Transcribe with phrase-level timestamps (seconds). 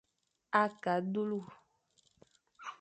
[0.61, 1.39] Ake a dulu.